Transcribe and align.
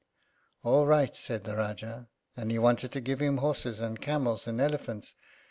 "All 0.63 0.87
right," 0.87 1.15
said 1.15 1.43
the 1.43 1.51
Rájá, 1.51 2.07
and 2.35 2.49
he 2.49 2.57
wanted 2.57 2.91
to 2.93 3.01
give 3.01 3.19
him 3.19 3.37
horses, 3.37 3.79
and 3.79 4.01
camels, 4.01 4.47
and 4.47 4.59
elephants. 4.59 5.13